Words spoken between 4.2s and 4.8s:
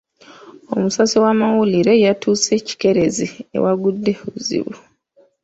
obuzibu.